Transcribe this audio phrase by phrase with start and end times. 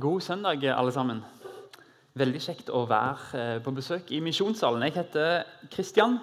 [0.00, 1.22] God søndag, alle sammen.
[2.20, 4.82] Veldig kjekt å være eh, på besøk i Misjonssalen.
[4.84, 6.18] Jeg heter Kristian,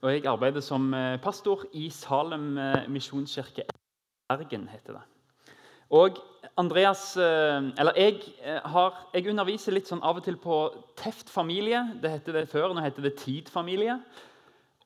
[0.00, 3.66] og jeg arbeider som eh, pastor i Salem eh, misjonskirke
[4.32, 4.64] Bergen.
[4.72, 5.52] heter det.
[5.92, 6.16] Og
[6.56, 8.22] Andreas, eller jeg,
[8.72, 10.62] har, jeg underviser litt sånn av og til på
[10.96, 11.84] Teft familie.
[12.00, 13.98] Det heter det før, nå heter det Tid familie.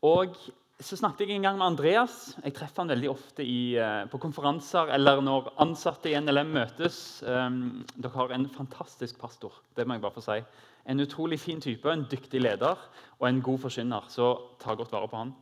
[0.02, 0.34] Og
[0.78, 2.16] så snakket jeg en gang med Andreas.
[2.38, 6.98] Jeg treffer han veldig ofte i, uh, på konferanser eller når ansatte i NLM møtes.
[7.26, 9.56] Um, dere har en fantastisk pastor.
[9.74, 10.38] det må jeg bare få si.
[10.86, 12.78] En utrolig fin type, en dyktig leder
[13.18, 14.06] og en god forkynner.
[14.08, 14.30] Så
[14.62, 15.34] ta godt vare på han.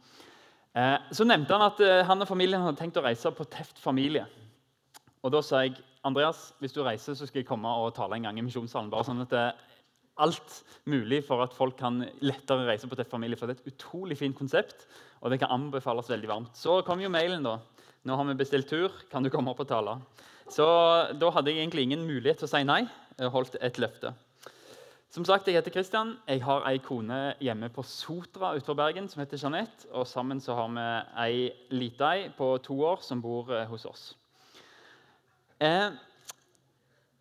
[0.72, 3.78] Uh, så nevnte han at uh, han og familien hadde tenkt å reise på Teft
[3.78, 4.24] familie.
[5.20, 8.28] Og Da sa jeg Andreas, hvis du reiser, så skal jeg komme og tale en
[8.28, 8.88] gang i misjonssalen.
[8.90, 9.46] bare sånn at det
[10.22, 13.36] alt mulig for at folk kan lettere reise på Teft familie.
[13.36, 14.86] For det er et utrolig fint konsept
[15.20, 16.54] og det kan anbefales veldig varmt.
[16.54, 17.58] Så kom jo mailen, da.
[18.06, 18.92] Nå har vi bestilt tur.
[19.10, 19.96] Kan du komme opp og tale?
[20.52, 20.66] Så
[21.18, 22.84] da hadde jeg egentlig ingen mulighet til å si nei.
[23.16, 24.12] Jeg holdt et løfte.
[25.10, 26.18] Som sagt, Jeg heter Kristian.
[26.28, 29.88] Jeg har ei kone hjemme på Sotra utenfor Bergen som heter Jeanette.
[29.92, 30.86] Og sammen så har vi
[31.24, 34.14] ei lita ei på to år som bor eh, hos oss.
[35.58, 35.90] Eh,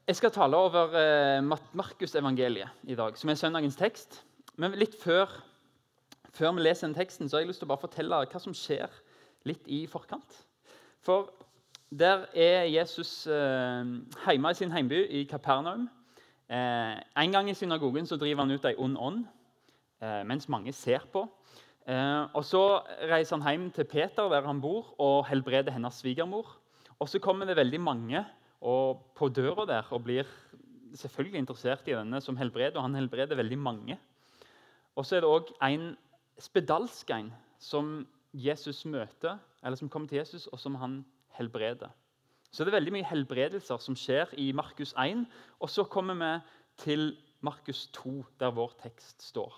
[0.06, 1.42] jeg skal tale over eh,
[1.74, 4.22] Markusevangeliet i dag, som er søndagens tekst.
[4.58, 5.32] Men litt før
[6.36, 8.56] før vi leser den teksten, så har jeg lyst til å bare fortelle hva som
[8.56, 8.92] skjer
[9.48, 10.42] litt i forkant.
[11.06, 11.30] For
[11.96, 13.88] der er Jesus eh,
[14.26, 15.88] hjemme i sin heimby i Kapernaum.
[16.52, 19.24] Eh, en gang i synagogen så driver han ut ei ond ånd
[20.04, 21.24] eh, mens mange ser på.
[21.88, 22.64] Eh, og Så
[23.08, 26.58] reiser han hjem til Peter, der han bor, og helbreder hennes svigermor.
[27.00, 28.26] Og Så kommer det veldig mange
[28.66, 30.30] på døra der og blir
[30.96, 32.78] selvfølgelig interessert i denne som helbreder.
[32.78, 33.98] og Han helbreder veldig mange.
[34.96, 35.92] Og så er det òg en
[36.40, 41.06] spedalsk en som Jesus møter, eller som kommer til Jesus, og som han
[41.38, 41.90] helbreder.
[42.52, 45.26] Så det er veldig mye helbredelser som skjer i Markus 1.
[45.60, 46.32] Og så kommer vi
[46.78, 49.54] til Markus 2, der vår tekst står.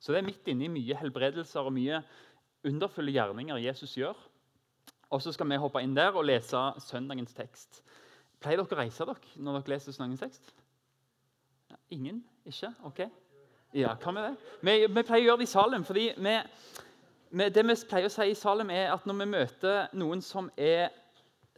[0.00, 2.00] Så det er midt inne i mye helbredelser og mye
[2.64, 4.16] underfulle gjerninger Jesus gjør.
[5.10, 7.82] Og så skal vi hoppe inn der og lese søndagens tekst.
[8.42, 10.52] Pleier dere å reise dere når dere leser søndagens tekst?
[11.90, 12.24] ingen?
[12.44, 12.72] Ikke?
[12.84, 13.00] Ok.
[13.74, 14.36] Ja, hva med det?
[14.62, 15.84] Vi, vi, pleier å gjøre det i Salem.
[15.84, 16.34] fordi vi,
[17.30, 20.50] vi, det vi pleier å si i Salem er at Når vi møter noen som
[20.56, 20.88] er,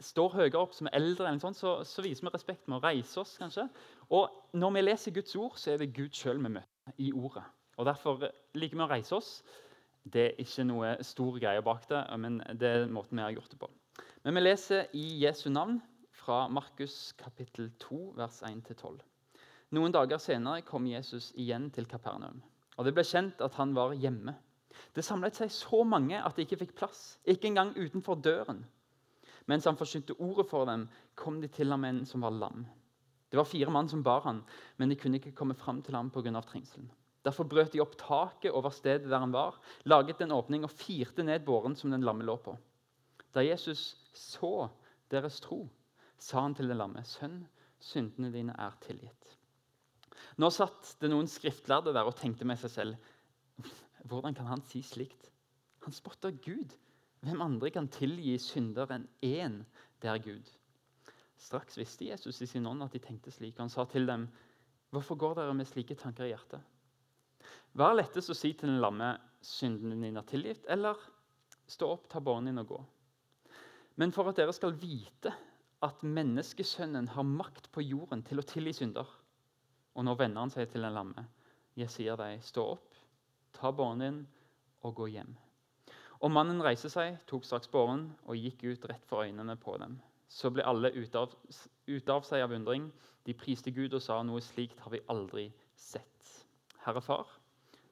[0.01, 2.83] står høyere opp, som er eldre, eller sånt, så, så, viser vi respekt med å
[2.83, 3.37] reise oss.
[3.39, 3.67] kanskje.
[4.09, 7.45] Og Når vi leser Guds ord, så er det Gud sjøl vi møter i ordet.
[7.77, 8.27] Og Derfor
[8.57, 9.35] liker vi å reise oss.
[10.03, 13.53] Det er ikke noe stor greie bak det, men det er måten vi har gjort
[13.53, 13.69] det på.
[14.25, 15.77] Men vi leser i Jesu navn
[16.21, 18.99] fra Markus kapittel 2, vers 1-12.
[19.73, 22.41] Noen dager senere kom Jesus igjen til Kapernaum.
[22.77, 24.35] og Det ble kjent at han var hjemme.
[24.95, 28.61] Det samlet seg så mange at de ikke fikk plass, ikke engang utenfor døren.
[29.49, 32.65] Mens han forsynte ordet for dem, kom de til ham en som var lam.
[33.31, 34.43] Det var fire mann som bar han,
[34.77, 36.41] men de kunne ikke komme fram til ham pga.
[36.41, 36.91] trengselen.
[37.25, 41.23] Derfor brøt de opp taket over stedet der han var, laget en åpning og firte
[41.23, 42.57] ned båren som den lamme lå på.
[43.33, 44.69] Da Jesus så
[45.11, 45.67] deres tro,
[46.21, 47.47] sa han til den lamme, 'Sønn,
[47.79, 49.37] syndene dine er tilgitt.'
[50.37, 52.95] Nå satt det noen skriftlærde der og tenkte med seg selv
[54.07, 55.29] Hvordan kan han si slikt?
[55.85, 56.73] Han spotter Gud.
[57.21, 59.59] Hvem andre kan tilgi synder enn én?
[60.01, 60.47] Det er Gud.
[61.37, 63.55] Straks visste Jesus i sin ånd at de tenkte slik.
[63.59, 64.27] og Han sa til dem,
[64.91, 66.61] 'Hvorfor går dere med slike tanker i hjertet?'
[67.79, 70.95] Er lettest å si til den lamme, 'Syndene dine er tilgitt', eller
[71.67, 72.85] 'Stå opp, ta båren din og gå'?
[73.95, 75.33] Men for at dere skal vite
[75.85, 79.07] at menneskesønnen har makt på jorden til å tilgi synder,
[79.97, 81.25] og nå vender han seg til den lamme.
[81.79, 82.99] Jeg sier deg, stå opp,
[83.57, 84.19] ta båren din
[84.85, 85.31] og gå hjem.
[86.21, 89.97] Og mannen reiste seg, tok straks båren og gikk ut rett for øynene på dem.
[90.29, 91.33] Så ble alle ute av,
[91.87, 92.85] ut av seg av undring.
[93.25, 96.29] De priste Gud og sa noe slikt har vi aldri sett.
[96.85, 97.27] Herre Far,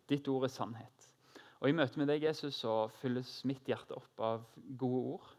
[0.09, 1.09] ditt ord er sannhet.
[1.59, 4.45] Og I møte med deg, Jesus, så fylles mitt hjerte opp av
[4.79, 5.33] gode ord.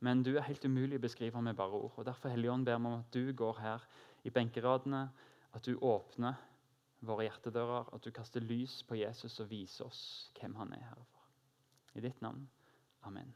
[0.00, 1.96] Men du er helt umulig å beskrive med bare ord.
[1.96, 3.88] og Derfor Helligånd, ber vi om at du går her
[4.24, 5.08] i benkeradene
[5.56, 6.38] at du åpner
[7.06, 10.02] våre hjertedører, at du kaster lys på Jesus og viser oss
[10.38, 11.26] hvem han er her for.
[11.98, 12.44] I ditt navn.
[13.06, 13.30] Amen.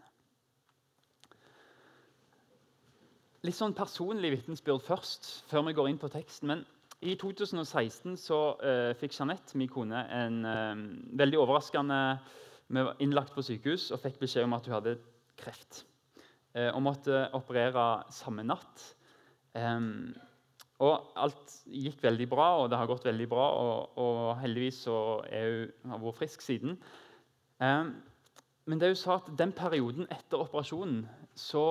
[3.42, 6.52] Litt sånn personlig vitensbyrd først, før vi går inn på teksten.
[6.52, 6.64] Men
[7.02, 10.84] i 2016 så uh, fikk Jeanette, min kone, en uh,
[11.18, 11.98] veldig overraskende
[12.72, 14.94] Vi var innlagt på sykehus og fikk beskjed om at hun hadde
[15.36, 15.82] kreft.
[16.52, 18.82] Og måtte operere samme natt.
[20.82, 23.46] Og alt gikk veldig bra, og det har gått veldig bra.
[23.56, 26.76] Og, og heldigvis er hun, har vært frisk siden.
[27.60, 31.06] Men det hun sa at den perioden etter operasjonen
[31.38, 31.64] så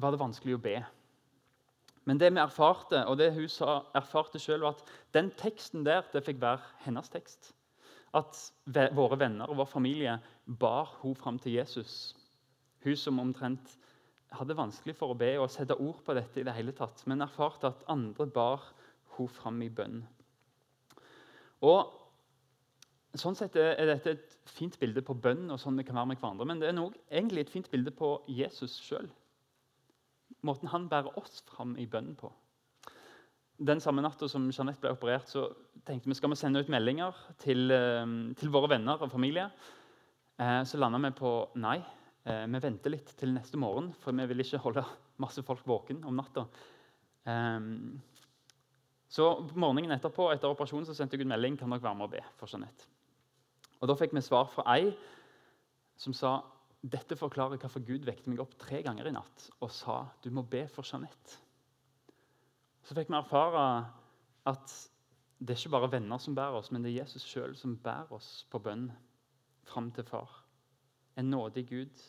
[0.00, 0.76] var det vanskelig å be.
[2.08, 6.06] Men det vi erfarte, og det hun sa, erfarte selv, var at den teksten der
[6.12, 7.52] det fikk være hennes tekst.
[8.16, 8.38] At
[8.96, 10.16] våre venner og vår familie
[10.60, 12.16] bar hun fram til Jesus.
[12.82, 13.76] Hun som omtrent
[14.38, 17.24] hadde vanskelig for å be og sette ord på dette, i det hele tatt, men
[17.24, 18.68] erfarte at andre bar
[19.16, 20.04] hun fram i bønn.
[21.66, 21.96] Og
[23.18, 26.20] Sånn sett er dette et fint bilde på bønn og sånn vi kan være med
[26.20, 26.46] hverandre.
[26.46, 29.08] Men det er nok egentlig et fint bilde på Jesus sjøl.
[30.46, 32.30] Måten han bærer oss fram i bønnen på.
[33.58, 35.48] Den samme natta som Jeanette ble operert, så
[35.84, 38.06] tenkte vi skal vi sende ut meldinger til, eh,
[38.38, 39.50] til våre venner og familie.
[40.38, 41.80] Eh, så landa vi på nei.
[42.24, 44.84] Eh, vi venter litt til neste morgen, for vi vil ikke holde
[45.22, 46.46] masse folk våken om natta.
[49.10, 49.26] Så
[49.58, 52.22] morgenen etterpå etter operasjonen så sendte jeg ut melding kan dere være med og be
[52.38, 52.86] for Jeanette.
[53.80, 54.92] Og Da fikk vi svar fra ei
[56.00, 56.38] som sa
[56.80, 60.44] dette forklarer hvorfor Gud vekte meg opp tre ganger i natt og sa du må
[60.48, 61.40] be for Jeanette.
[62.86, 63.64] Så fikk vi erfare
[64.48, 64.76] at
[65.40, 68.12] det er ikke bare venner som bærer oss, men det er Jesus sjøl som bærer
[68.12, 68.90] oss på bønn
[69.68, 70.39] fram til far.
[71.18, 72.02] En nådig Gud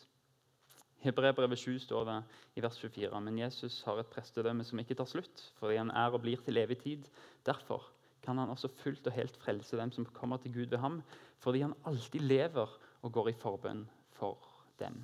[1.02, 2.18] Hebreerbrevet 7 står det
[2.54, 6.14] i vers 24.: Men Jesus har et prestedømme som ikke tar slutt, fordi han er
[6.14, 7.08] og blir til evig tid.
[7.46, 7.88] Derfor
[8.22, 11.02] kan han også fullt og helt frelse dem som kommer til Gud ved ham,
[11.42, 13.82] fordi han alltid lever og går i forbønn
[14.14, 14.38] for
[14.78, 15.02] dem.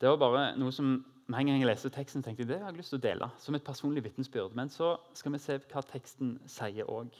[0.00, 2.70] Det var bare noe som med en gang jeg leste teksten, tenkte jeg det har
[2.70, 4.54] jeg lyst til å dele som et personlig vitnesbyrd.
[4.54, 7.12] Men så skal vi se hva teksten sier òg.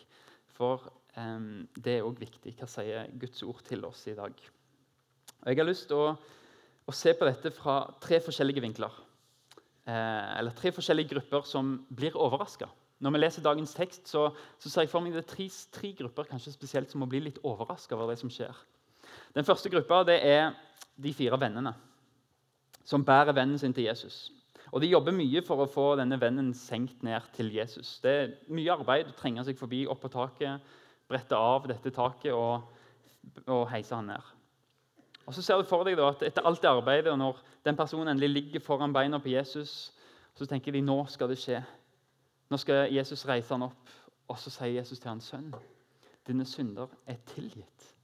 [0.56, 2.54] For um, det er òg viktig.
[2.56, 4.46] Hva sier Guds ord til oss i dag?
[5.42, 6.16] Og Jeg har lyst til å
[6.86, 8.94] å se på dette fra tre forskjellige vinkler.
[9.86, 12.68] Eh, eller tre forskjellige grupper som blir overraska.
[13.02, 14.28] Når vi leser dagens tekst, så,
[14.58, 17.20] så ser jeg for meg det er tre, tre, grupper kanskje spesielt som må bli
[17.26, 18.54] litt overraska over det som skjer.
[19.36, 20.54] Den første gruppa det er
[20.96, 21.74] de fire vennene
[22.86, 24.30] som bærer vennen sin til Jesus.
[24.72, 27.98] Og De jobber mye for å få denne vennen senkt ned til Jesus.
[28.02, 30.62] Det er mye arbeid å trenge seg forbi opp på taket,
[31.10, 32.66] brette av dette taket og,
[33.44, 34.35] og heise han ned.
[35.26, 37.76] Og så ser du for deg da, at Etter alt det arbeidet, og når den
[37.76, 39.92] personen endelig ligger foran beina på Jesus,
[40.34, 41.62] så tenker de nå skal det skje.
[42.50, 43.96] Nå skal Jesus reise han opp,
[44.28, 45.50] og så sier Jesus til hans sønn
[46.26, 47.94] dine synder er tilgitt.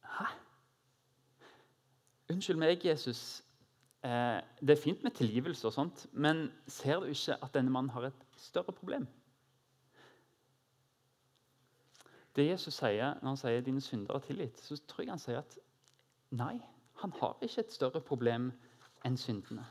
[0.00, 0.24] Hæ?
[2.32, 3.42] Unnskyld meg, Jesus.
[4.04, 7.90] Eh, det er fint med tilgivelse, og sånt, men ser du ikke at denne mannen
[7.90, 9.06] har et større problem?
[12.36, 15.38] Det Jesus sier når han sier 'dine syndere er tilgitt', så tror jeg han sier
[15.38, 15.58] at
[16.30, 16.60] nei,
[17.00, 18.52] han har ikke et større problem
[19.04, 19.64] enn syndene.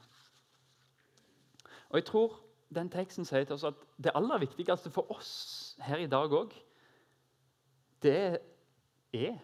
[1.90, 2.40] Og jeg tror
[2.76, 6.54] den teksten sier til oss at det aller viktigste for oss her i dag òg,
[8.04, 8.40] det
[9.14, 9.38] er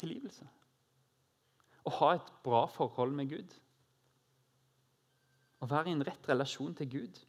[0.00, 0.46] tilgivelse.
[1.84, 3.54] Å ha et bra forhold med Gud.
[5.60, 7.20] Å være i en rett relasjon til Gud.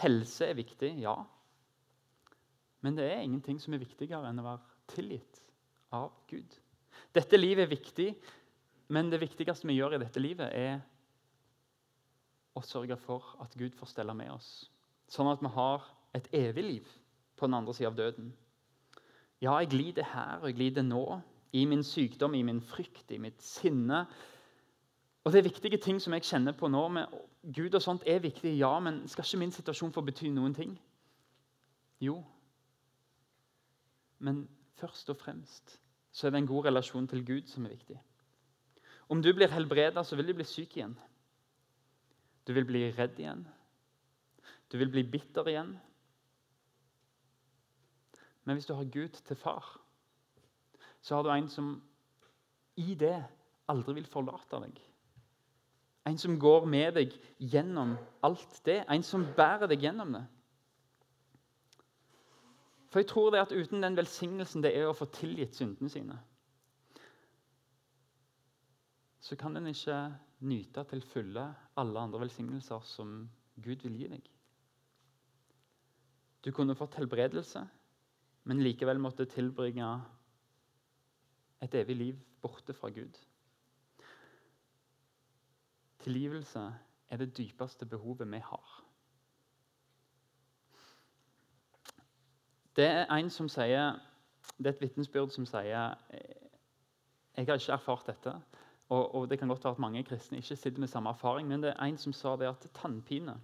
[0.00, 1.16] Helse er viktig, ja.
[2.82, 5.42] Men det er ingenting som er viktigere enn å være tilgitt
[5.94, 6.56] av Gud.
[7.14, 8.08] Dette livet er viktig,
[8.92, 10.80] men det viktigste vi gjør i dette livet, er
[12.58, 14.50] å sørge for at Gud får stelle med oss,
[15.08, 15.86] sånn at vi har
[16.16, 16.90] et evig liv
[17.38, 18.32] på den andre sida av døden.
[19.42, 21.20] Ja, jeg lider her, og jeg lider nå.
[21.52, 24.06] I min sykdom, i min frykt, i mitt sinne.
[25.24, 26.88] Og Det er viktige ting som jeg kjenner på nå.
[26.88, 27.06] med
[27.54, 30.78] Gud og sånt er viktig, ja, men skal ikke min situasjon få bety noen ting?
[32.00, 32.22] Jo,
[34.22, 34.44] men
[34.78, 35.78] først og fremst
[36.12, 37.96] så er det en god relasjon til Gud som er viktig.
[39.08, 40.94] Om du blir helbreda, så vil du bli syk igjen.
[42.46, 43.46] Du vil bli redd igjen.
[44.72, 45.72] Du vil bli bitter igjen.
[48.44, 49.78] Men hvis du har Gud til far,
[51.00, 51.74] så har du en som
[52.76, 53.16] i det
[53.68, 54.78] aldri vil forlate deg.
[56.06, 57.94] En som går med deg gjennom
[58.26, 58.82] alt det.
[58.90, 60.24] En som bærer deg gjennom det.
[62.92, 66.18] For jeg tror det at uten den velsignelsen det er å få tilgitt syndene sine,
[69.22, 69.96] så kan en ikke
[70.44, 71.46] nyte til fulle
[71.80, 73.14] alle andre velsignelser som
[73.64, 74.28] Gud vil gi deg.
[76.44, 77.62] Du kunne fått helbredelse,
[78.44, 79.88] men likevel måtte tilbringe
[81.62, 83.16] et evig liv borte fra Gud.
[86.02, 86.68] Tilgivelse
[87.08, 88.81] er det dypeste behovet vi har.
[92.76, 93.98] Det er en som sier,
[94.58, 96.48] det er et vitnesbyrd som sier eh,
[97.36, 98.34] Jeg har ikke erfart dette.
[98.88, 101.62] Og, og, Det kan godt være at mange kristne ikke sitter med samme erfaring, men
[101.62, 103.38] det er en som sa det at tannpine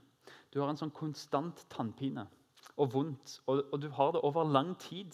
[0.53, 2.27] Du har en sånn konstant tannpine
[2.79, 5.13] og vondt, og, og du har det over lang tid.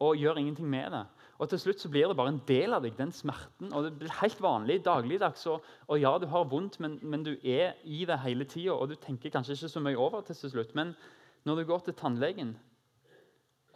[0.00, 1.04] og gjør ingenting med det.
[1.38, 3.72] Og Til slutt så blir det bare en del av deg, den smerten.
[3.72, 5.46] og Det blir helt vanlig dagligdags.
[5.46, 8.72] Og, og ja, du har vondt, men, men, du er i det hele tida.
[8.72, 10.74] Og du tenker kanskje ikke så mye over til slutt.
[10.74, 10.94] Men
[11.44, 12.56] når du går til tannlegen,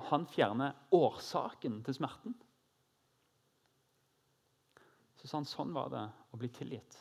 [0.09, 2.37] han fjerner årsaken til smerten.
[5.19, 6.95] Så sa han sånn var det å bli tilgitt.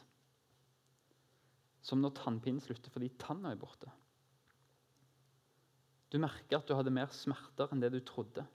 [1.86, 3.92] Som når tannpinen slutter fordi tanna er borte.
[6.10, 8.46] Du merker at du hadde mer smerter enn det du trodde.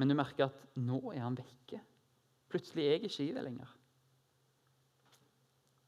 [0.00, 1.78] Men du merker at nå er han vekke.
[2.52, 3.76] Plutselig er jeg ikke i det lenger.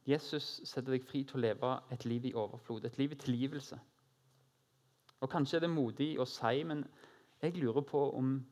[0.05, 3.79] Jesus setter deg fri til å leve et liv i overflod, et liv i tilgivelse.
[5.25, 6.85] Og Kanskje er det modig å si, men
[7.43, 8.47] jeg lurer på om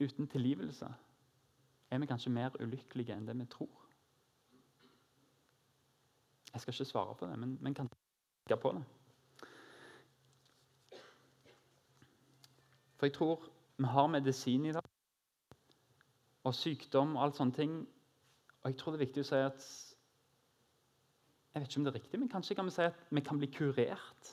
[0.00, 0.88] uten tilgivelse
[1.90, 3.82] er vi kanskje mer ulykkelige enn det vi tror.
[6.52, 8.84] Jeg skal ikke svare på det, men, men kan tenke på det.
[12.96, 14.88] For jeg tror vi har medisin i dag,
[16.44, 17.72] og sykdom og alt sånne ting.
[18.62, 19.64] Og jeg tror det er viktig å si at
[21.52, 23.38] Jeg vet ikke om det er riktig, men kanskje kan vi si at vi kan
[23.38, 24.30] bli kurert.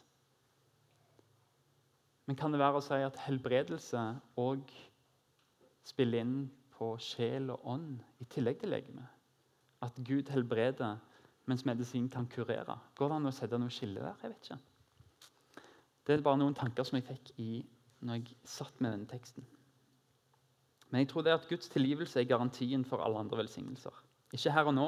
[2.30, 4.00] Men kan det være å si at helbredelse
[4.38, 4.70] òg
[5.90, 6.34] spiller inn
[6.76, 9.08] på sjel og ånd i tillegg til legeme?
[9.82, 11.00] At Gud helbreder,
[11.50, 12.76] mens medisin kan kurere?
[12.94, 14.20] Går det an å sette noe skille der?
[14.22, 15.64] Jeg vet ikke.
[16.06, 17.64] Det er bare noen tanker som jeg fikk i
[18.06, 19.48] når jeg satt med denne teksten.
[20.92, 23.98] Men jeg tror det er at Guds tilgivelse er garantien for alle andre velsignelser.
[24.38, 24.86] Ikke her og nå,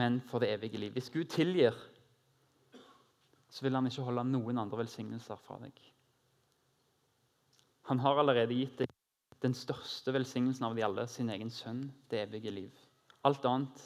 [0.00, 0.96] men for det evige liv.
[0.96, 1.76] Hvis Gud tilgir,
[3.52, 5.84] så vil han ikke holde noen andre velsignelser fra deg.
[7.86, 8.90] Han har allerede gitt deg
[9.44, 12.78] den største velsignelsen av de alle, sin egen sønn, det evige liv.
[13.26, 13.82] Alt annet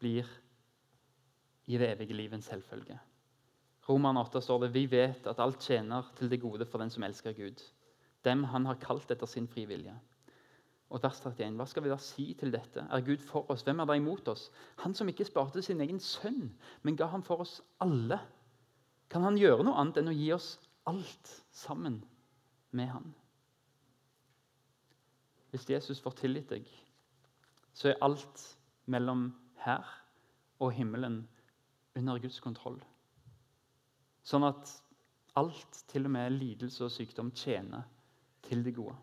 [0.00, 0.28] blir
[1.68, 2.96] i det evige liv en selvfølge.
[3.88, 7.04] Roman 8 står det vi vet at alt tjener til det gode for den som
[7.04, 7.60] elsker Gud.
[8.24, 9.96] Dem han har kalt etter sin frivillige.
[10.90, 12.86] Og vers 31, Hva skal vi da si til dette?
[12.88, 13.66] Er Gud for oss?
[13.66, 14.48] Hvem er da imot oss?
[14.80, 18.18] Han som ikke sparte sin egen sønn, men ga ham for oss alle.
[19.12, 20.54] Kan han gjøre noe annet enn å gi oss
[20.88, 22.00] alt sammen
[22.70, 23.14] med han?
[25.50, 26.68] Hvis Jesus får tilgitt deg,
[27.74, 28.42] så er alt
[28.90, 29.30] mellom
[29.64, 29.86] her
[30.60, 31.24] og himmelen
[31.98, 32.78] under Guds kontroll.
[34.22, 34.70] Sånn at
[35.40, 37.86] alt, til og med lidelse og sykdom, tjener
[38.46, 38.96] til det gode.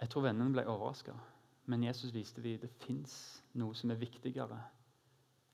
[0.00, 1.14] Jeg tror vennene ble overraska,
[1.70, 3.14] men Jesus viste dem det fins
[3.60, 4.58] noe som er viktigere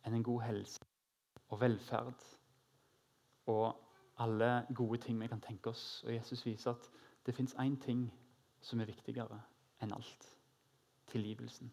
[0.07, 0.85] enn en god helse
[1.49, 2.25] og velferd
[3.47, 3.77] og
[4.19, 6.03] alle gode ting vi kan tenke oss.
[6.07, 6.91] Og Jesus viser at
[7.27, 8.07] det fins én ting
[8.61, 9.39] som er viktigere
[9.83, 10.31] enn alt
[11.13, 11.71] tilgivelsen.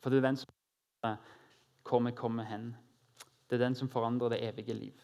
[0.00, 0.52] For det er den som
[1.84, 2.70] hvor vi kommer hen.
[3.50, 5.00] Det er den som forandrer det evige liv.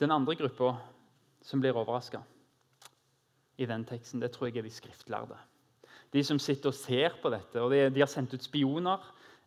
[0.00, 0.72] Den andre gruppa
[1.42, 2.22] som blir overraska
[3.56, 5.36] i den teksten, det tror jeg er de skriftlærde.
[6.12, 7.60] De som sitter og ser på dette.
[7.62, 8.98] og De, de har sendt ut spioner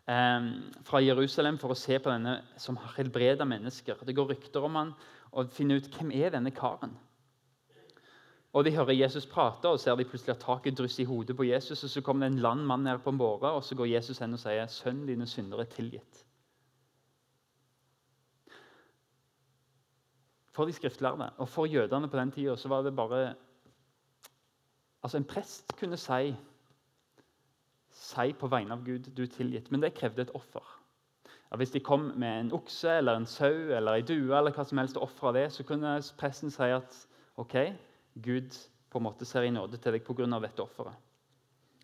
[0.08, 4.06] fra Jerusalem for å se på denne som har helbreda mennesker.
[4.08, 4.94] Det går rykter om han,
[5.36, 6.96] og finner ut hvem er denne karen
[8.58, 11.46] og De hører Jesus prate, og ser de plutselig at taket drysser i hodet på
[11.46, 11.84] Jesus.
[11.84, 14.18] og Så kommer det en land mann ned på en båre, og så går Jesus
[14.20, 16.24] hen og sier, 'Sønnen dine synder er tilgitt'.
[20.52, 23.36] For de skriftlærde og for jødene på den tida var det bare
[25.04, 26.36] Altså, En prest kunne si,
[27.98, 30.64] si på vegne av Gud 'du er tilgitt', men det krevde et offer.
[31.52, 34.64] Ja, hvis de kom med en okse eller en sau eller en due eller hva
[34.68, 37.56] som helst og ofra det, så kunne presten si at ok,
[38.24, 38.58] Gud
[38.90, 40.40] på en måte ser i nåde til deg pga.
[40.40, 40.96] dette offeret.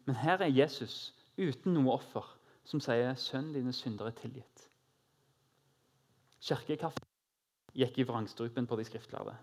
[0.05, 2.25] Men her er Jesus uten noe offer
[2.63, 4.67] som sier 'Sønnen dine syndere er tilgitt'.
[6.41, 7.08] Kirkekaffen
[7.74, 9.36] gikk i vrangstrupen på de skriftlærde.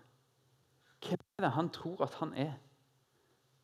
[1.01, 2.53] Hvem er det han tror at han er?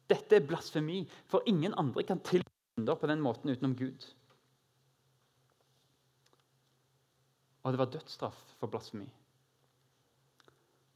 [0.10, 2.47] Dette er blasfemi, for ingen andre kan tilgi
[2.77, 4.05] synder på den måten utenom Gud.
[7.63, 9.10] Og det var dødsstraff for blasfemi.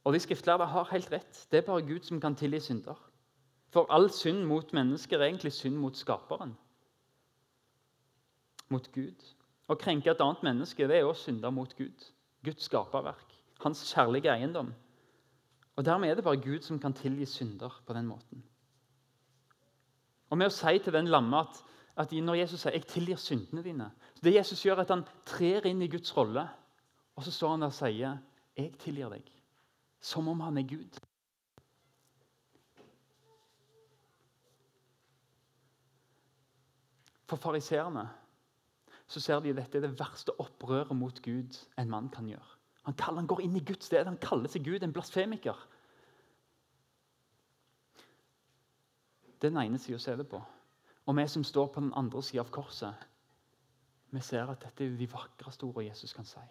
[0.04, 1.46] Og De skriftlærde har helt rett.
[1.50, 2.94] Det er bare Gud som kan tilgi synder.
[3.70, 6.54] For all synd mot mennesker er egentlig synd mot skaperen.
[8.68, 9.26] Mot Gud.
[9.68, 12.06] Å krenke et annet menneske det er å synde mot Gud.
[12.44, 13.34] Guds skaperverk.
[13.62, 14.72] Hans kjærlige eiendom.
[15.76, 18.42] Og Dermed er det bare Gud som kan tilgi synder på den måten.
[20.32, 21.58] Og Med å si til den lamme at,
[22.00, 25.04] at når Jesus sier 'jeg tilgir syndene dine' så Det Jesus gjør, er at han
[25.26, 26.48] trer inn i Guds rolle,
[27.16, 28.18] og så står han der og sier
[28.56, 29.30] 'jeg tilgir deg'
[30.00, 30.98] som om han er Gud.
[37.26, 38.08] For fariseerne
[39.06, 42.58] så ser de at dette er det verste opprøret mot Gud en mann kan gjøre.
[42.82, 45.56] Han, kaller, han går inn i Guds sted, han kaller seg Gud en blasfemiker.
[49.22, 50.42] Det er den ene sida se det på.
[51.06, 53.08] Og vi som står på den andre sida av korset,
[54.12, 56.42] vi ser at dette er de vakreste ordene Jesus kan si.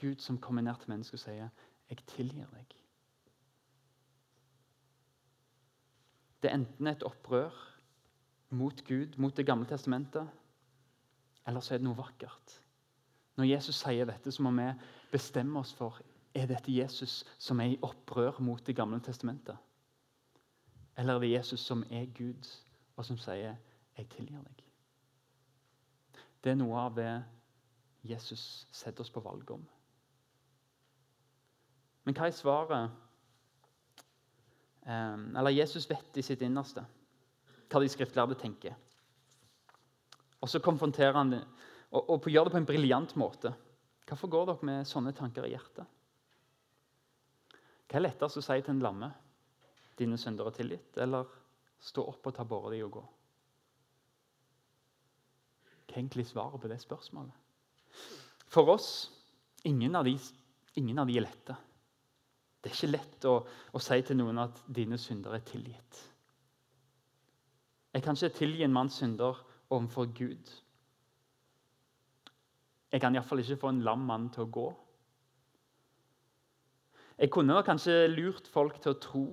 [0.00, 1.48] Gud som kommer ned til mennesket og sier,
[1.88, 2.76] 'Jeg tilgir deg'.
[6.42, 7.50] Det er enten et opprør
[8.50, 10.28] mot Gud, mot Det gamle testamentet,
[11.46, 12.62] eller så er det noe vakkert.
[13.36, 14.72] Når Jesus sier dette, så må vi
[15.12, 16.00] bestemme oss for
[16.34, 19.56] er dette Jesus som er i opprør mot Det gamle testamentet.
[20.96, 22.48] Eller er det Jesus som er Gud,
[22.96, 23.56] og som sier
[23.96, 24.64] 'jeg tilgir deg'?
[26.44, 27.24] Det er noe av det
[28.02, 29.68] Jesus setter oss på valg om.
[32.04, 32.90] Men hva er svaret?
[35.36, 36.84] Eller Jesus vet i sitt innerste
[37.70, 38.74] hva de skriftlærde tenker.
[40.42, 41.34] Og så konfronterer han
[41.92, 43.54] og, og gjør det på en briljant måte.
[44.08, 45.86] Hvorfor går dere med sånne tanker i hjertet?
[47.86, 49.12] Hva er lettest å si til en lamme?
[50.02, 50.98] Dine syndere er tilgitt.
[51.00, 51.30] Eller
[51.82, 53.02] stå opp og ta båret deg og gå?
[55.92, 57.34] Hva er egentlig svaret på det spørsmålet?
[58.52, 58.88] For oss
[59.68, 60.14] ingen av de,
[60.80, 61.56] ingen av de er lette.
[62.62, 63.34] Det er ikke lett å,
[63.74, 66.00] å, si til noen at dine synder er tilgitt.
[67.92, 69.40] Jeg kan ikke tilgi en manns synder
[69.72, 70.52] overfor Gud.
[72.92, 74.66] Jeg kan iallfall ikke få en lam mann til å gå.
[77.18, 79.26] Jeg kunne kanskje lurt folk til å tro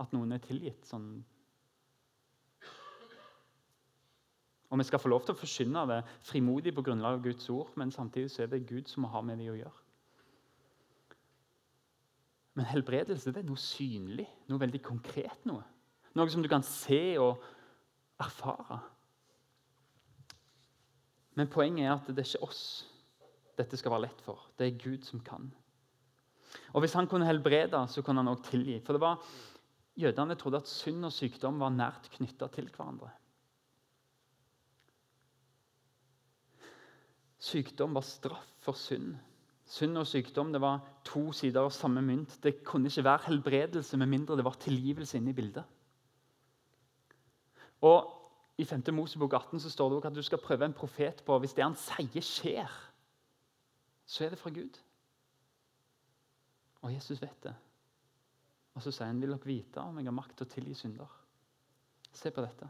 [0.00, 0.86] at noen er tilgitt.
[0.86, 1.24] sånn
[4.70, 7.70] Og Vi skal få lov til å forkynne det frimodig på grunnlag av Guds ord,
[7.78, 9.82] men samtidig så er det Gud som må ha med det å gjøre.
[12.54, 15.46] Men helbredelse det er noe synlig, noe veldig konkret.
[15.46, 15.62] Noe
[16.14, 17.42] Noe som du kan se og
[18.22, 18.78] erfare.
[21.34, 22.60] Men poenget er at det er ikke oss
[23.58, 24.44] dette skal være lett for.
[24.58, 25.48] Det er Gud som kan.
[26.72, 28.78] Og Hvis han kunne helbrede, så kunne han også tilgi.
[28.86, 29.22] For det var,
[29.96, 33.12] Jødene trodde at synd og sykdom var nært knytta til hverandre.
[37.38, 39.14] Sykdom var straff for synd.
[39.64, 42.38] Synd og sykdom det var to sider av samme mynt.
[42.42, 45.64] Det kunne ikke være helbredelse med mindre det var tilgivelse inne i bildet.
[47.84, 48.10] Og
[48.58, 48.82] I 5.
[48.94, 51.64] Mosebok 18 så står det også at du skal prøve en profet på hvis det
[51.64, 52.74] han sier, skjer,
[54.06, 54.78] så er det fra Gud.
[56.84, 57.54] Og Jesus vet det.
[58.74, 61.20] Og Så sier han, 'Vil dere vite om jeg har makt til å tilgi synder?'
[62.12, 62.68] Se på dette.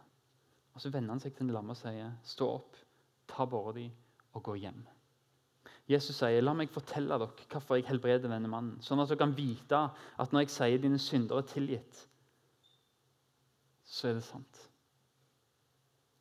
[0.74, 2.76] Og Så vender han seg til den lamme og sier, 'Stå opp,
[3.28, 3.92] ta båret di
[4.34, 4.84] og gå hjem'.
[5.88, 9.36] Jesus sier, 'La meg fortelle dere hvorfor jeg helbreder denne mannen', sånn at dere kan
[9.36, 12.08] vite at når jeg sier dine synder er tilgitt,
[13.84, 14.68] så er det sant.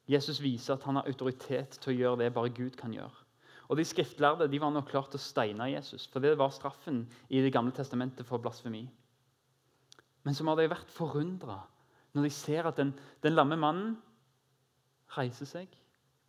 [0.08, 3.24] Jesus viser at han har autoritet til å gjøre det bare Gud kan gjøre.
[3.70, 7.08] Og De skriftlærde de var nok klart til å steine Jesus, for det var straffen
[7.30, 8.90] i Det gamle testamentet for blasfemi.
[10.24, 11.60] Men så hadde vært forundra
[12.14, 12.94] når de ser at den,
[13.26, 13.96] den lamme mannen
[15.18, 15.72] reiser seg,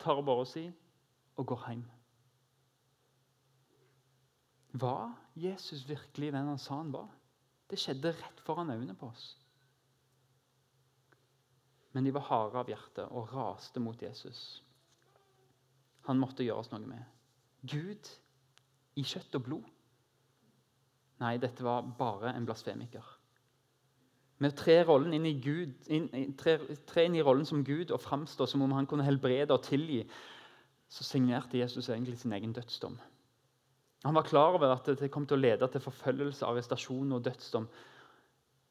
[0.01, 0.65] tar båret si
[1.37, 1.83] og går hjem.
[4.75, 7.07] Var Jesus virkelig den han sa han var?
[7.69, 9.35] Det skjedde rett foran øynene på oss.
[11.95, 14.41] Men de var harde av hjerte og raste mot Jesus.
[16.09, 17.05] Han måtte gjøres noe med.
[17.63, 18.09] Gud
[18.99, 19.69] i kjøtt og blod?
[21.23, 23.14] Nei, dette var bare en blasfemiker.
[24.43, 28.01] Med trer, tre, inn i Gud, inn, trer, trer inn i rollen som Gud og
[28.03, 30.01] framstår som om han kunne helbrede og tilgi,
[30.91, 32.97] så signerte Jesus egentlig sin egen dødsdom.
[34.05, 37.65] Han var klar over at det kom til å lede til forfølgelse, arrestasjon og dødsdom.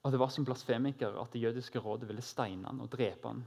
[0.04, 3.42] Og det var som blasfemiker at det jødiske rådet ville steine han og drepe han.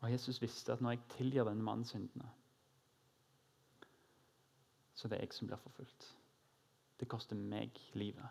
[0.00, 2.28] Og Jesus visste at når jeg tilgir denne mannen syndene,
[4.94, 6.19] så det er jeg som blir forfulgt.
[7.00, 8.28] Det koster meg livet,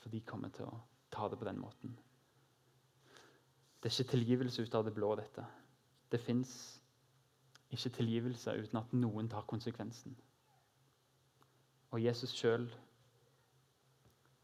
[0.00, 0.78] for de kommer til å
[1.12, 1.92] ta det på den måten.
[3.82, 5.44] Det er ikke tilgivelse ut av det blå, dette.
[6.08, 6.52] Det fins
[7.72, 10.14] ikke tilgivelse uten at noen tar konsekvensen.
[11.92, 12.68] Og Jesus sjøl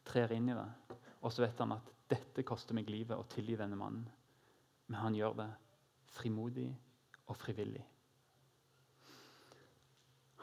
[0.09, 0.69] trer inn i det.
[1.23, 4.09] Og så vet han at dette koster meg livet å tilgi denne mannen.
[4.89, 5.49] Men han gjør det
[6.17, 6.69] frimodig
[7.29, 7.85] og frivillig.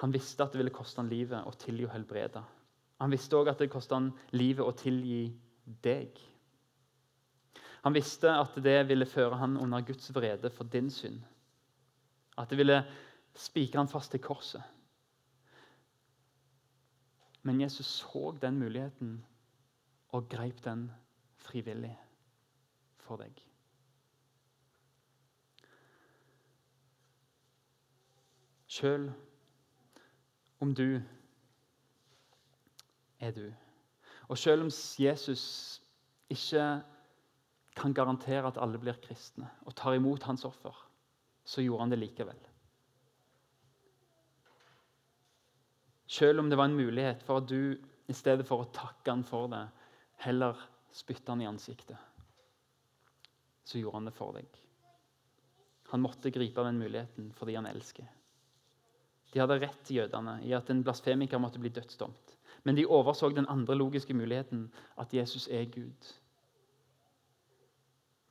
[0.01, 2.43] Han visste at det ville koste han livet å tilgi og helbrede.
[2.99, 5.29] Han visste òg at det koste han livet å tilgi
[5.83, 6.19] deg.
[7.85, 11.19] Han visste at det ville føre han under Guds vrede for din synd.
[12.37, 12.79] At det ville
[13.35, 14.63] spikre han fast til korset.
[17.45, 19.19] Men Jesus så den muligheten
[20.17, 20.87] og greip den
[21.45, 21.93] frivillig
[23.05, 23.37] for deg.
[28.65, 29.11] Selv
[30.65, 30.97] om du
[33.21, 33.45] er du.
[34.29, 35.45] Og selv om Jesus
[36.29, 36.65] ikke
[37.75, 40.73] kan garantere at alle blir kristne og tar imot hans offer,
[41.45, 42.41] så gjorde han det likevel.
[46.07, 47.75] Selv om det var en mulighet for at du
[48.07, 49.63] i stedet for å takke han for det,
[50.25, 50.57] heller
[50.95, 51.97] spytte han i ansiktet,
[53.65, 54.61] så gjorde han det for deg.
[55.91, 58.07] Han måtte gripe den muligheten fordi han elsker.
[59.35, 62.37] De hadde rett, jødene, i at en blasfemiker måtte bli dødsdomt.
[62.63, 66.13] Men de overså den andre logiske muligheten, at Jesus er Gud.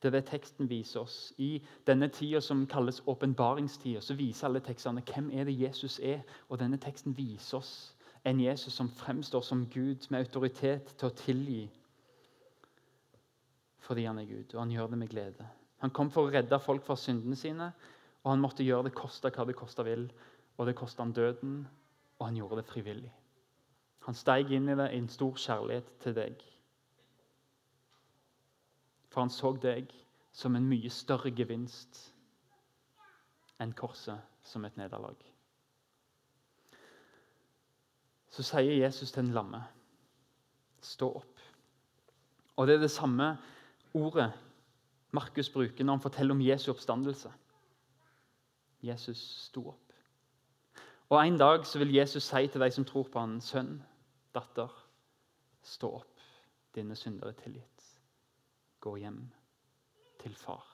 [0.03, 1.33] Det er det teksten viser oss.
[1.39, 6.25] I denne tida som kalles åpenbaringstida, så viser alle tekstene hvem er det Jesus er.
[6.49, 11.17] Og denne teksten viser oss en Jesus som fremstår som Gud med autoritet til å
[11.21, 11.63] tilgi
[13.85, 15.47] fordi han er Gud, og han gjør det med glede.
[15.85, 17.67] Han kom for å redde folk fra syndene sine,
[18.25, 20.07] og han måtte gjøre det koste hva det koste vil.
[20.57, 21.69] Og det kosta han døden,
[22.19, 23.13] og han gjorde det frivillig.
[24.07, 26.43] Han steig inn i det i en stor kjærlighet til deg.
[29.09, 29.93] For han så deg
[30.35, 32.01] som en mye større gevinst
[33.63, 35.17] enn korset som et nederlag.
[38.35, 39.63] Så sier Jesus til den lamme,
[40.81, 41.41] 'Stå opp'.
[42.57, 43.39] Og Det er det samme
[43.95, 44.33] ordet
[45.11, 47.33] Markus bruker når han forteller om Jesu oppstandelse.
[48.83, 49.84] Jesus sto opp.
[51.09, 53.83] Og En dag så vil Jesus si til de som tror på han, sønn,
[54.35, 54.71] datter,
[55.63, 56.23] stå opp,
[56.75, 57.85] dine syndere er tilgitt.
[58.81, 59.21] Gå hjem
[60.23, 60.65] til far.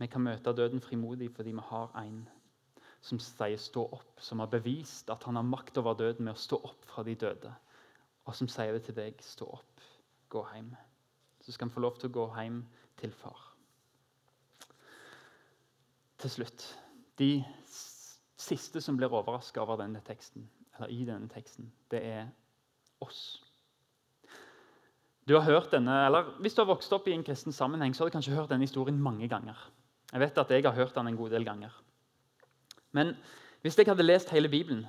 [0.00, 2.22] Vi kan møte døden frimodig fordi vi har en
[3.00, 6.40] som sier 'stå opp', som har bevist at han har makt over døden med å
[6.40, 7.54] stå opp fra de døde,
[8.24, 9.80] og som sier det til deg 'stå opp,
[10.28, 10.76] gå hjem'.
[11.40, 13.49] Så skal han få lov til å gå hjem til far
[16.20, 16.66] til slutt
[17.18, 17.44] De
[18.40, 22.30] siste som blir overraska over denne teksten, eller i denne teksten, det er
[23.04, 23.42] oss.
[25.28, 28.02] Du har hørt denne, eller Hvis du har vokst opp i en kristen sammenheng, så
[28.04, 29.58] har du kanskje hørt denne historien mange ganger.
[30.12, 31.70] Jeg vet at jeg har hørt den en god del ganger.
[32.92, 33.14] Men
[33.62, 34.86] hvis jeg hadde lest hele Bibelen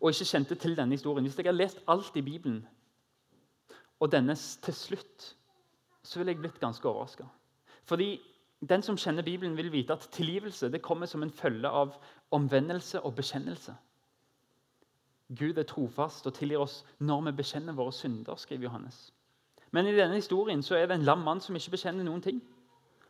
[0.00, 2.62] og ikke kjente til denne historien, hvis jeg hadde lest alt i Bibelen,
[4.00, 5.36] og denne til slutt,
[6.02, 7.26] så ville jeg blitt ganske overraska.
[7.84, 8.20] Fordi
[8.68, 11.96] den som kjenner Bibelen, vil vite at tilgivelse det kommer som en følge av
[12.30, 13.74] omvendelse og bekjennelse.
[15.38, 19.12] Gud er trofast og tilgir oss når vi bekjenner våre synder, skriver Johannes.
[19.72, 22.42] Men i denne historien så er det en lam mann som ikke bekjenner noen ting.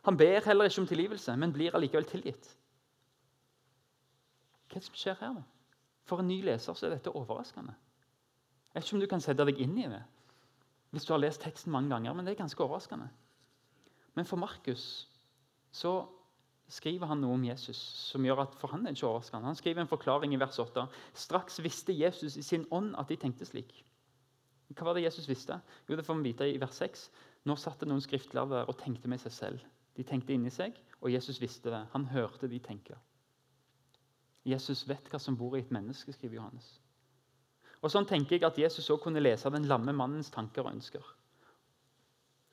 [0.03, 2.49] Han ber heller ikke om tilgivelse, men blir allikevel tilgitt.
[4.67, 5.33] Hva er det som skjer her?
[5.37, 5.43] da?
[6.09, 7.75] For en ny leser så er dette overraskende.
[8.73, 10.01] Jeg vet ikke om du kan sette deg inn i det
[10.93, 13.07] hvis du har lest teksten mange ganger, men det er ganske overraskende.
[14.13, 15.09] Men for Markus
[15.73, 15.93] så
[16.69, 17.79] skriver han noe om Jesus
[18.11, 19.49] som gjør at for han er ikke overraskende.
[19.49, 20.85] Han skriver en forklaring i vers 8.
[21.25, 23.73] Straks visste Jesus i sin ånd at de tenkte slik.
[24.73, 25.59] Hva var det Jesus visste?
[25.89, 27.09] Jo, Det får vi vite i vers 6.
[27.45, 29.65] Nå satt det noen skriftlærde der og tenkte med seg selv.
[29.97, 31.83] De tenkte inni seg, og Jesus visste det.
[31.93, 32.95] Han hørte de tenke.
[34.43, 36.79] Jesus vet hva som bor i et menneske, skriver Johannes.
[37.83, 41.03] Og Sånn tenker jeg at Jesus også kunne lese den lamme mannens tanker og ønsker.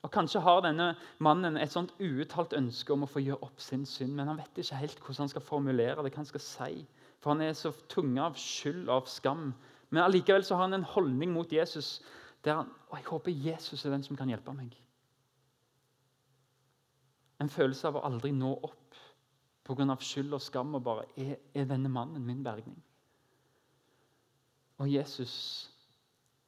[0.01, 3.85] Og Kanskje har denne mannen et sånt uuttalt ønske om å få gjøre opp sin
[3.85, 6.85] synd, men han vet ikke helt hvordan han skal formulere det, hva han skal si.
[7.21, 9.51] For han er så tung av skyld og av skam.
[9.91, 11.99] Men allikevel så har han en holdning mot Jesus
[12.41, 14.73] der han og jeg håper Jesus er den som kan hjelpe meg.
[17.39, 18.97] En følelse av å aldri nå opp
[19.65, 19.95] pga.
[19.99, 22.81] skyld og skam og bare er, er denne mannen min bergning?
[24.77, 25.67] Og Jesus,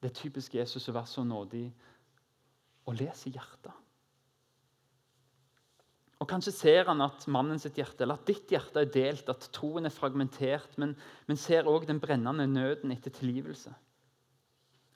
[0.01, 1.71] Det er typisk Jesus å være så nådig
[2.85, 3.73] og leser hjertet.
[6.23, 9.49] Og Kanskje ser han at mannen sitt hjerte, eller at ditt hjerte er delt, at
[9.55, 10.93] troen er fragmentert, men,
[11.27, 13.73] men ser òg den brennende nøden etter tilgivelse.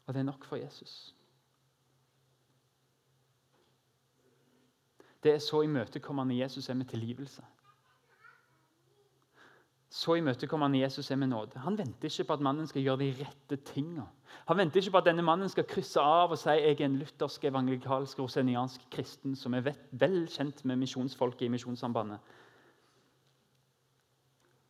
[0.08, 1.12] Og det er nok for Jesus.
[5.20, 7.44] Det er så imøtekommende Jesus er med tilgivelse.
[9.90, 11.60] Så imøtekommende Jesus er med nåde.
[11.60, 14.04] Han venter ikke på at mannen skal gjøre de rette tingene.
[14.48, 16.98] Han venter ikke på at denne mannen skal krysse av og si jeg er en
[17.00, 22.20] luthersk, evangelikalsk, roseniansk kristen som er vel kjent med misjonsfolket i Misjonssambandet.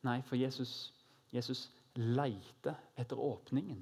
[0.06, 0.94] Nei, for Jesus,
[1.34, 3.82] Jesus leiter etter åpningen.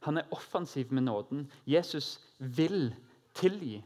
[0.00, 1.50] Han er offensiv med nåden.
[1.66, 2.94] Jesus vil
[3.34, 3.84] tilgi.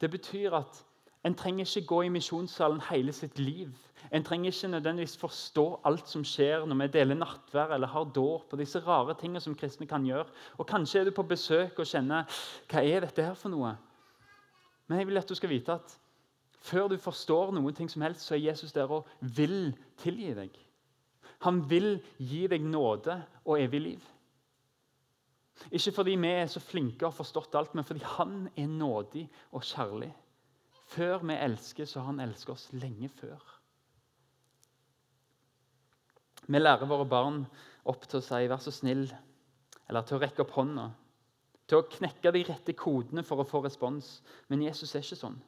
[0.00, 0.86] Det betyr at
[1.24, 3.76] en trenger ikke gå i misjonssalen hele sitt liv.
[4.10, 8.52] En trenger ikke nødvendigvis forstå alt som skjer når vi deler nattvær eller har dåp.
[8.52, 10.26] og disse rare tingene som kristne kan gjøre.
[10.58, 12.26] Og Kanskje er du på besøk og kjenner
[12.70, 13.76] hva er dette her for noe?
[14.88, 15.98] Men jeg vil at du skal vite at
[16.60, 20.58] Før du forstår noen ting som helst, så er Jesus der og vil tilgi deg.
[21.40, 23.14] Han vil gi deg nåde
[23.46, 24.02] og evig liv.
[25.70, 29.24] Ikke fordi vi er så flinke og har forstått alt, men fordi han er nådig
[29.52, 30.10] og kjærlig.
[30.90, 33.59] Før vi elsker, så har han elsket oss lenge før.
[36.50, 37.44] Vi lærer våre barn
[37.86, 39.12] opp til å si 'vær så snill',
[39.88, 40.90] eller til å rekke opp hånda.
[41.68, 44.22] Til å knekke de rette kodene for å få respons.
[44.48, 45.38] Men Jesus er ikke sånn.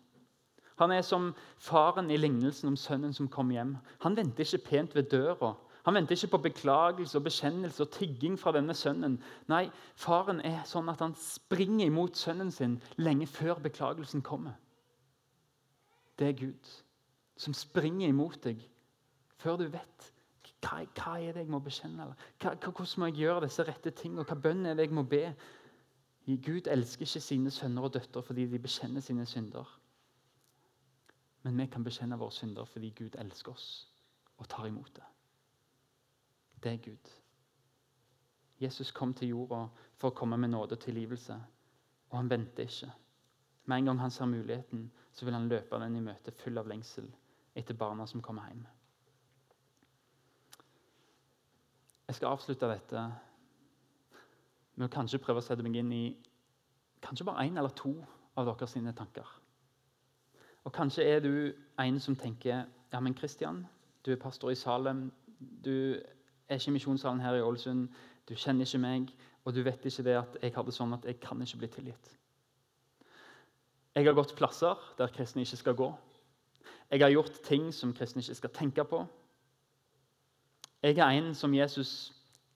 [0.79, 3.77] Han er som faren i lignelsen om sønnen som kom hjem.
[4.01, 5.57] Han venter ikke pent ved døra.
[5.85, 9.19] Han venter ikke på beklagelse og bekjennelse og tigging fra denne sønnen.
[9.49, 14.55] Nei, faren er sånn at han springer imot sønnen sin lenge før beklagelsen kommer.
[16.19, 16.75] Det er Gud
[17.37, 18.63] som springer imot deg
[19.43, 20.13] før du vet
[20.63, 22.07] hva, hva er det jeg må bekjenne.
[22.41, 24.25] Hva, hvordan må jeg gjøre disse rette tingene?
[24.29, 25.25] Hva bønn er det jeg må be?
[26.27, 29.79] Gud elsker ikke sine sønner og døtre fordi de bekjenner sine synder.
[31.43, 33.89] Men vi kan bekjenne våre synder fordi Gud elsker oss
[34.39, 35.09] og tar imot det.
[36.63, 37.11] Det er Gud.
[38.63, 39.65] Jesus kom til jorda
[39.99, 41.35] for å komme med nåde og tilgivelse,
[42.11, 42.93] og han venter ikke.
[43.67, 46.71] Med en gang han ser muligheten, så vil han løpe den i møte full av
[46.71, 47.11] lengsel
[47.59, 48.63] etter barna som kommer hjem.
[52.13, 53.03] Jeg skal avslutte dette
[54.77, 56.01] med å kanskje prøve å sette meg inn i
[57.01, 57.95] kanskje bare én eller to
[58.37, 59.25] av deres sine tanker.
[60.69, 61.31] Og Kanskje er du
[61.81, 63.63] en som tenker ja, men Kristian,
[64.05, 65.07] du er pastor i Salem.
[65.41, 67.89] Du er ikke i misjonssalen her i Ålesund.
[68.29, 69.09] Du kjenner ikke meg,
[69.49, 71.73] og du vet ikke det at jeg har det sånn at jeg kan ikke bli
[71.79, 72.13] tilgitt.
[73.97, 75.89] Jeg har gått plasser der kristne ikke skal gå.
[76.93, 79.07] Jeg har gjort ting som kristne ikke skal tenke på.
[80.83, 82.13] Jeg er en som Jesus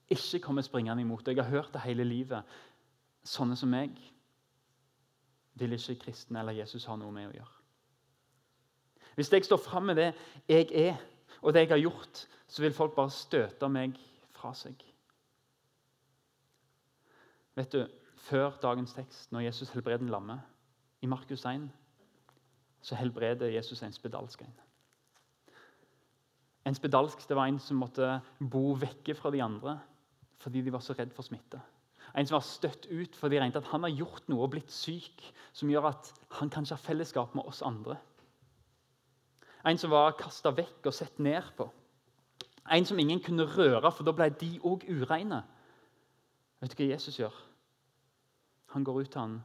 [0.09, 1.27] ikke kommer springende imot.
[1.27, 2.43] Jeg har hørt det hele livet.
[3.23, 3.95] Sånne som meg
[5.57, 7.53] vil ikke kristne eller Jesus ha noe med å gjøre.
[9.15, 10.11] Hvis jeg står fram med det
[10.47, 10.99] jeg er,
[11.41, 13.97] og det jeg har gjort, så vil folk bare støte meg
[14.35, 14.83] fra seg.
[17.57, 17.87] Vet du,
[18.27, 20.41] Før dagens tekst, når Jesus helbreder en lamme,
[21.01, 21.69] i Markus 1,
[22.81, 24.55] så helbreder Jesus en spedalsk en.
[26.67, 29.79] En spedalsk det var en som måtte bo vekke fra de andre
[30.43, 31.59] fordi de var så redd for smitte.
[32.13, 34.71] En som var støtt ut fordi de regnet at han har gjort noe og blitt
[34.73, 35.23] syk
[35.55, 37.97] som gjør at han kanskje har fellesskap med oss andre.
[39.67, 41.67] En som var kasta vekk og sett ned på.
[42.71, 45.41] En som ingen kunne røre, for da ble de òg ureine.
[46.61, 47.35] Vet du hva Jesus gjør?
[48.75, 49.37] Han går ut til han,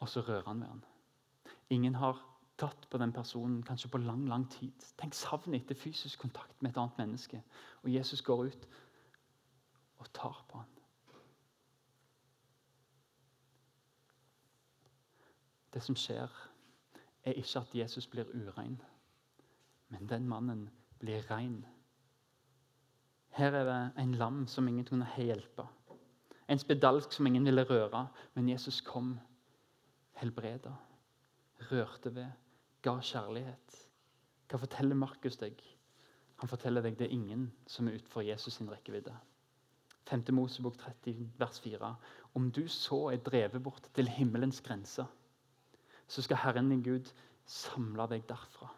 [0.00, 0.82] og så rører han med han.
[1.70, 2.20] Ingen har
[2.60, 4.84] tatt på den personen kanskje på lang lang tid.
[5.00, 7.42] Tenk savnet etter fysisk kontakt med et annet menneske.
[7.82, 8.68] Og Jesus går ut
[10.00, 10.76] og tar på ham.
[15.70, 16.30] Det som skjer,
[17.24, 18.80] er ikke at Jesus blir urein,
[19.88, 20.64] men den mannen
[20.98, 21.60] blir rein.
[23.30, 25.66] Her er det en lam som ingen kunne hjelpe.
[26.48, 28.08] En spedalsk som ingen ville røre.
[28.34, 29.18] Men Jesus kom,
[30.18, 30.72] helbreda,
[31.70, 32.26] rørte ved,
[32.82, 33.76] ga kjærlighet.
[34.50, 35.60] Hva forteller Markus deg?
[36.40, 39.14] Han forteller deg det er ingen som er utenfor Jesus sin rekkevidde.
[40.10, 40.24] 5.
[40.34, 41.94] Mosebok 30, vers 4.
[42.34, 45.06] Om du så er drevet bort til himmelens grense,
[46.10, 47.12] så skal Herren din Gud
[47.46, 48.72] samle deg derfra.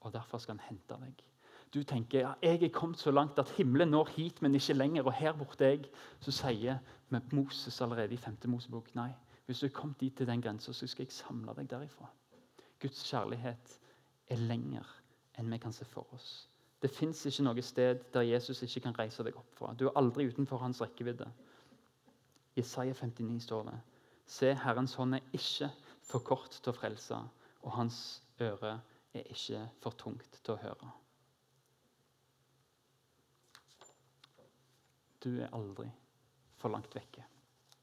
[0.00, 1.24] Og derfor skal han hente deg
[1.74, 5.02] du tenker ja, jeg er kommet så langt at himmelen når hit, men ikke lenger.
[5.02, 5.88] Og her borte jeg,
[6.20, 6.78] så sier
[7.32, 8.36] Moses allerede i 5.
[8.46, 9.10] Mosebok nei.
[9.46, 12.06] Hvis du er kommet dit til den grensa, så skal jeg samle deg derifra.
[12.84, 13.78] Guds kjærlighet
[14.28, 14.88] er lenger
[15.40, 16.50] enn vi kan se for oss.
[16.84, 19.70] Det fins ikke noe sted der Jesus ikke kan reise deg opp fra.
[19.72, 21.30] Du er aldri utenfor hans rekkevidde.
[22.54, 23.78] I Isaiah 59 står det
[24.26, 25.70] Se, Herrens hånd er ikke
[26.04, 27.16] for kort til å frelse,
[27.64, 28.02] og hans
[28.44, 28.74] øre
[29.16, 30.90] er ikke for tungt til å høre.
[35.24, 35.88] Du er aldri
[36.60, 37.24] for langt vekke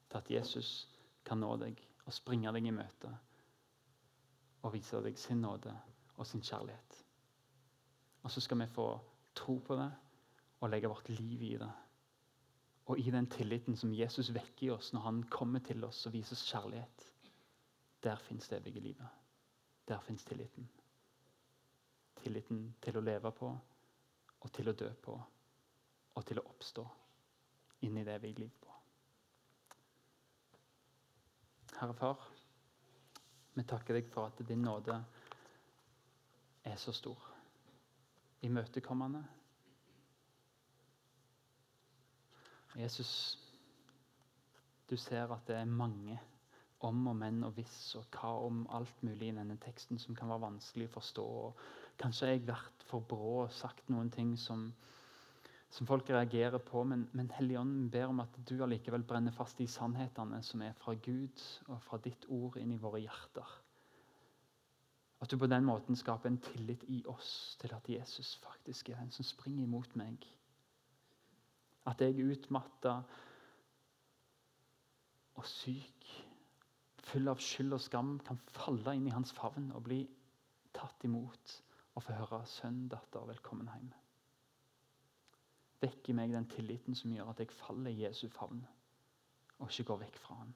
[0.06, 0.72] til at Jesus
[1.26, 3.10] kan nå deg og springe deg i møte
[4.62, 5.72] og vise deg sin nåde
[6.16, 6.98] og sin kjærlighet.
[8.22, 8.86] Og så skal vi få
[9.34, 9.90] tro på det
[10.60, 11.70] og legge vårt liv i det.
[12.86, 16.14] Og i den tilliten som Jesus vekker i oss når han kommer til oss og
[16.14, 17.08] viser oss kjærlighet,
[18.02, 19.08] der fins det evige livet.
[19.88, 20.68] Der fins tilliten.
[22.22, 23.50] Tilliten til å leve på
[24.42, 25.14] og til å dø på
[26.12, 26.84] og til å oppstå
[27.86, 28.70] inn i det evige liv på.
[31.78, 32.26] Herre Far,
[33.54, 34.96] vi takker deg for at din nåde
[36.64, 37.18] er så stor.
[38.42, 39.22] Imøtekommende.
[42.76, 43.38] Jesus,
[44.90, 46.20] du ser at det er mange
[46.82, 50.30] om og men og hvis og hva om alt mulig i denne teksten som kan
[50.32, 51.26] være vanskelig å forstå.
[52.00, 54.70] Kanskje har jeg vært for brå og sagt noen ting som,
[55.72, 59.66] som folk reagerer på, men, men Helligånden ber om at du allikevel brenner fast i
[59.70, 61.40] sannhetene som er fra Gud
[61.72, 63.54] og fra ditt ord inn i våre hjerter.
[65.22, 69.00] At du på den måten skaper en tillit i oss til at Jesus faktisk er
[69.00, 70.26] den som springer imot meg.
[71.88, 72.98] At jeg er utmatta
[75.40, 76.12] og syk,
[77.06, 80.02] full av skyld og skam, kan falle inn i hans favn og bli
[80.76, 81.58] tatt imot
[81.94, 84.01] og få høre 'Sønn, datter, velkommen hjem'.
[85.82, 88.62] Vekk i meg den tilliten som gjør at jeg faller i Jesu favn
[89.58, 90.54] og ikke går vekk fra han.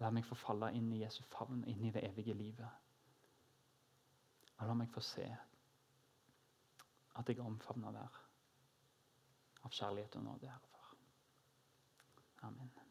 [0.00, 2.68] La meg få falle inn i Jesu favn, inn i det evige livet.
[4.58, 5.26] Og la meg få se
[7.12, 8.20] at jeg er omfavna der
[9.62, 10.94] av kjærlighet og nåde, Herre Far.
[12.48, 12.81] Amen.